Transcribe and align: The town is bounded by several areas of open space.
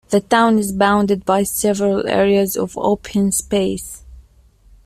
The 0.09 0.19
town 0.19 0.57
is 0.57 0.71
bounded 0.71 1.25
by 1.25 1.43
several 1.43 2.07
areas 2.07 2.57
of 2.57 2.75
open 2.75 3.31
space. 3.31 4.03